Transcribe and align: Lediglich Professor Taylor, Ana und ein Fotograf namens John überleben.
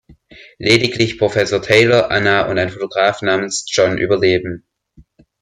Lediglich 0.57 1.19
Professor 1.19 1.61
Taylor, 1.61 2.09
Ana 2.09 2.49
und 2.49 2.57
ein 2.57 2.71
Fotograf 2.71 3.21
namens 3.21 3.65
John 3.69 3.99
überleben. 3.99 4.65